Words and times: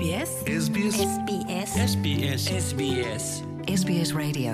SBS? 0.00 0.30
SBS. 0.64 0.96
SBS. 0.96 1.70
SBS. 1.82 2.42
SBS. 2.58 3.24
SBS 3.72 4.10
Radio. 4.14 4.52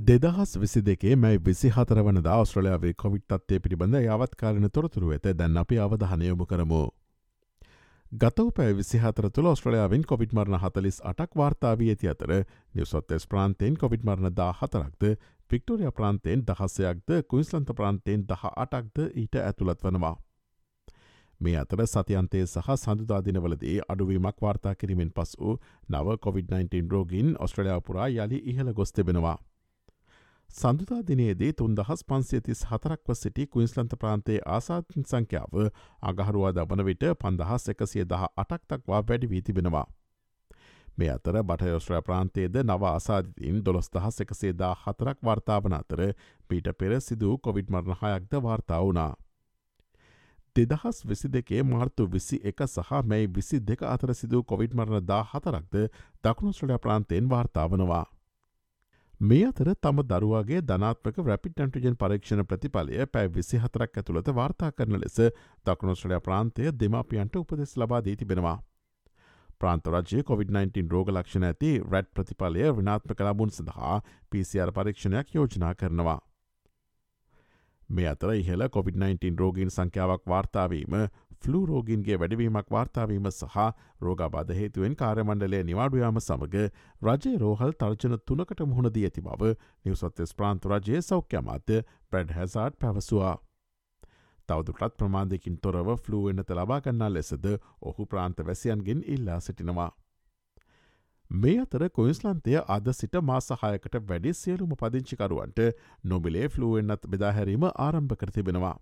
දෙදහස් 0.00 0.54
විසි 0.56 0.80
දෙකේ 0.86 1.16
මැයි 1.16 1.40
විසි 1.44 1.68
හතර 1.68 2.00
වනද 2.02 2.26
අවස්ට්‍රලයාාවේ 2.26 2.92
කොවිට් 2.94 3.32
අත්තේ 3.32 3.58
පිළිබඳ 3.58 3.98
යවත්කාරණ 3.98 4.70
තොරතුරු 4.70 5.10
ඇත 5.10 5.28
දැන් 5.40 5.56
අපි 5.56 5.78
අවධහනයොමු 5.78 6.46
කරමු. 6.46 6.80
ගතව 8.12 8.54
පැ 8.56 8.70
විසිහතර 8.80 9.28
තුළ 9.30 9.50
ඔස්ට්‍රලයාාවෙන් 9.52 10.08
කොවිට 10.12 10.32
මරණ 10.32 10.62
හතලිස් 10.64 11.02
අටක් 11.12 11.36
වාර්තාාවී 11.36 11.90
ඇති 11.94 12.12
අතර 12.14 12.34
නිවසොත්තෙස් 12.74 13.26
ප්‍රාන්තයෙන් 13.26 13.76
කොවිට 13.76 14.08
මරණ 14.08 14.36
දා 14.40 14.50
හතරක්ද 14.52 15.20
පික්ටෝරිය 15.50 15.92
ප්‍රාන්තයෙන් 15.92 16.46
දහස්සයක්ද 16.48 17.20
කුයිස්ලන්ත 17.28 17.76
ප්‍රාන්තයෙන් 17.76 18.26
දහ 18.32 18.50
අටක්ද 18.56 19.06
ඊට 19.14 19.40
ඇතුළත් 19.44 19.88
වනවා. 19.88 20.16
මේ 21.40 21.56
අතර 21.56 21.80
සතියන්තය 21.86 22.40
සහ 22.46 22.72
සඳුදාදිනවලදී 22.76 23.76
අඩුවීමක් 23.88 24.42
වාර්තා 24.42 24.74
කිරීමෙන් 24.74 25.12
පස් 25.12 25.30
වූ 25.40 25.54
නව 25.88 26.16
COොVID-19 26.18 26.90
රෝගින් 26.90 27.30
ඔස්ට්‍රලයා 27.38 27.80
පුරා 27.80 28.08
යළි 28.08 28.42
ඉහළ 28.44 28.72
ගොස් 28.72 28.92
තිබෙනවා. 28.92 29.38
සඳුතා 30.50 31.00
දිනයේදී 31.02 31.52
තුන්දහස් 31.52 32.02
පන්සියතිස් 32.04 32.64
හතරක්ව 32.64 33.14
සිටි 33.14 33.46
කුයින්ස්ලන්ත 33.46 33.92
ප්‍රාන්තයේ 34.00 34.40
ආසාතින් 34.48 35.04
සංඛ්‍යාව 35.04 35.56
අගහරුවා 36.02 36.52
දබන 36.52 36.84
විට 36.84 37.08
පන්දහස් 37.20 37.68
එකසිය 37.68 38.04
දහ 38.04 38.26
අටක්තක්වා 38.36 39.00
වැඩි 39.02 39.30
වී 39.30 39.42
තිබෙනවා. 39.42 39.86
මේ 40.98 41.10
අතර 41.10 41.40
බටයෝස්ට්‍රය 41.44 42.02
ප්‍රාන්තයේද 42.02 42.60
නව 42.62 42.90
අසාධීන් 42.90 43.64
දොළොස් 43.64 43.90
දහස් 43.90 44.20
එකසේදා 44.20 44.74
හතරක් 44.82 45.18
වර්තාවන 45.22 45.78
අතර 45.78 46.00
පීට 46.50 46.70
පෙර 46.78 47.00
සිදූ 47.00 47.34
කොවිඩ් 47.38 47.70
මරණහයක්ද 47.70 48.40
වාර්තා 48.42 48.84
වුණා. 48.84 49.12
දෙදහස් 50.56 51.02
විසි 51.04 51.28
දෙකේ 51.28 51.62
මාර්තු 51.64 52.06
විසි 52.06 52.40
එක 52.44 52.62
සහ 52.66 53.02
මැයි 53.04 53.28
විසි 53.28 53.60
දෙක 53.62 53.82
අතර 53.84 54.14
සිදූ 54.14 54.42
කොවිඩ් 54.44 54.74
මරණ 54.74 55.06
දා 55.06 55.22
හතරක්ද 55.24 55.76
දකුණුස්ට්‍රලයා 56.24 56.78
ප්‍රාන්තයෙන් 56.78 57.28
වාර්තාාවනවා. 57.28 58.06
මේ 59.20 59.44
අතර 59.46 59.68
තම 59.76 59.98
දරුවගේ 60.04 60.62
ධනාත්මක 60.62 61.20
රැපිට 61.24 61.60
ඇන්ටිජන් 61.60 61.96
පරීක්ෂණ 61.96 62.46
ප්‍රතිඵලය 62.46 63.06
පැයි 63.08 63.32
විසි 63.34 63.58
හතරක් 63.58 63.96
ඇතුළත 63.96 64.32
වාර්තා 64.34 64.72
කරන 64.72 64.98
ලෙස 64.98 65.20
දකුණුස්ට්‍රලයා 65.66 66.20
ප්‍රාන්තය 66.20 66.72
දෙමාපියන්ට 66.74 67.36
උපදෙස් 67.36 67.76
ලබා 67.76 68.00
දී 68.00 68.16
තිබෙනවා. 68.16 68.56
ප්‍රාන්තරජය 69.60 70.22
COොVID-19 70.24 70.90
රෝග 70.90 71.12
ලක්ෂණ 71.12 71.46
ඇති 71.46 71.70
රැඩ් 71.84 72.08
ප්‍රතිඵලය 72.16 72.66
විනාත්ම 72.78 73.14
කලාබුන් 73.14 73.52
සඳහා 73.52 74.00
PCR 74.30 74.72
පරීක්ෂණයක් 74.72 75.34
යෝජනා 75.34 75.74
කරනවා. 75.74 76.18
මේ 77.90 78.06
අතර 78.08 78.32
ඉහල 78.34 78.62
COොVID-19 78.68 79.38
රෝගීන් 79.38 79.70
සංඛ්‍යාවක් 79.70 80.24
වාර්තාවීම 80.26 80.96
ෆ්ලු 81.42 81.60
රෝගින්ගේ 81.66 82.18
වැඩවීමක් 82.18 82.70
වාර්තාවීම 82.70 83.28
සහ 83.30 83.56
රෝගබාධ 84.00 84.52
හේතුවෙන් 84.54 84.96
කාර්යමණ්ඩලය 84.96 85.60
නිවාඩුයාම 85.64 86.20
සමඟ 86.20 86.56
රජය 87.02 87.32
රෝහල් 87.38 87.72
තර්ජන 87.74 88.16
තුනකට 88.22 88.60
මුහුණදී 88.64 89.04
ඇති 89.08 89.22
බව 89.22 89.52
නිවසත්තෙස් 89.84 90.34
ප්‍රාන්ත 90.34 90.68
රජයේ 90.72 91.00
සෞඛ්‍යමාත්‍ය 91.02 91.80
ප්‍රඩ් 92.10 92.36
හැසාට් 92.38 92.78
පැවසවා. 92.78 93.34
තවදුරටත් 94.48 94.98
ප්‍රමාණයකින් 94.98 95.58
තොරව 95.58 95.90
ෆ්ලූ 96.04 96.22
එන්නත 96.28 96.52
ලබාගන්නා 96.52 97.10
ලෙසද 97.10 97.50
ඔහු 97.82 98.06
ප්‍රාන්ත 98.06 98.46
වැසියන්ගෙන් 98.46 99.02
ඉල්ලා 99.08 99.40
සිටිනවා. 99.40 99.90
මේ 101.30 101.58
අතර 101.60 101.82
කොයිස්ලන්තය 101.90 102.54
අද 102.68 102.88
සිට 102.92 103.16
මාසහයකට 103.22 103.96
වැඩි 104.04 104.32
සියලුම 104.34 104.72
පදිංචිකරුවන්ට 104.74 105.60
නොබිලේ 106.04 106.48
ෆ්ලුවෙන්න්නත් 106.48 107.06
බෙදාහැරීම 107.06 107.66
ආරම්භ 107.66 108.16
කර 108.16 108.32
තිබෙනවා. 108.32 108.74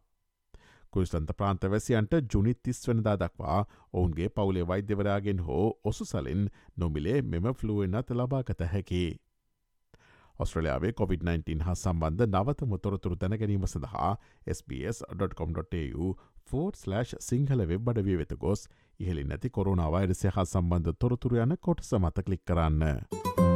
කුයිස්ලන්ත 0.93 1.35
ප්‍රාන්තවැසියන්ට 1.37 2.15
ජුනි 2.27 2.55
තිස් 2.57 2.81
වනදා 2.89 3.17
දක්වා 3.17 3.61
ඔවුන්ගේ 3.93 4.29
පවුලේ 4.31 4.67
වෛද්‍යවරයාගෙන් 4.67 5.41
හෝ 5.41 5.67
ඔසු 5.85 6.05
සලින් 6.05 6.49
නොමිලේ 6.77 7.23
මෙම 7.25 7.53
ෆ්ලුවෙන්න්නත් 7.55 8.11
ලබාගත 8.13 8.65
හැකි. 8.67 9.05
ඔස්ට්‍රලයාාවේ 10.39 10.93
COොVID-19 10.93 11.63
හා 11.63 11.75
සම්බන්ධ 11.75 12.27
නවතම 12.29 12.75
තොරතුරු 12.83 13.17
දැනගැනීම 13.17 13.67
සඳහා 13.67 14.11
SBS.com.tu 14.55 16.09
ෆෝට්/ 16.45 16.77
සිංහල 17.21 17.67
වෙබ් 17.67 17.89
අඩවිය 17.89 18.19
වෙත 18.19 18.35
ගොස් 18.39 18.69
ඉහලි 19.01 19.25
නැති 19.25 19.51
කොරුණ 19.51 19.85
වෛරසය 19.93 20.35
හා 20.37 20.47
සම්බන්ධ 20.47 20.99
තොරතුරු 20.99 21.45
යන 21.45 21.57
කොට 21.61 21.85
සමත 21.85 22.27
කලික් 22.27 22.45
කරන්න. 22.45 23.48